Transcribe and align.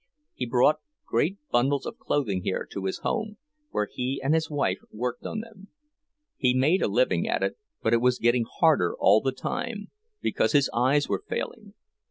He 0.33 0.47
brought 0.47 0.79
great 1.05 1.37
bundles 1.51 1.85
of 1.85 1.99
clothing 1.99 2.41
here 2.41 2.67
to 2.71 2.85
his 2.85 2.97
home, 3.05 3.37
where 3.69 3.85
he 3.85 4.19
and 4.23 4.33
his 4.33 4.49
wife 4.49 4.79
worked 4.91 5.27
on 5.27 5.41
them. 5.41 5.67
He 6.37 6.55
made 6.55 6.81
a 6.81 6.87
living 6.87 7.27
at 7.29 7.43
it, 7.43 7.55
but 7.83 7.93
it 7.93 8.01
was 8.01 8.17
getting 8.17 8.45
harder 8.51 8.95
all 8.97 9.21
the 9.21 9.31
time, 9.31 9.91
because 10.19 10.53
his 10.53 10.71
eyes 10.73 11.07
were 11.07 11.23
failing. 11.29 11.75